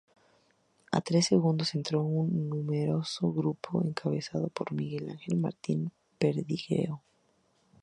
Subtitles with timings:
[0.97, 7.03] A tres segundos entró un numeroso grupo encabezado por Miguel Ángel Martín Perdiguero.